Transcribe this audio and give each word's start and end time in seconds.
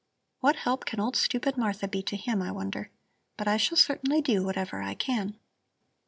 "What 0.39 0.55
help 0.55 0.85
can 0.85 0.99
old, 0.99 1.15
stupid 1.15 1.57
Martha 1.57 1.87
be 1.87 2.01
to 2.01 2.17
him, 2.17 2.41
I 2.41 2.51
wonder. 2.51 2.89
But 3.37 3.47
I 3.47 3.57
shall 3.57 3.77
certainly 3.77 4.19
do 4.19 4.43
whatever 4.43 4.81
I 4.81 4.95
can." 4.95 5.37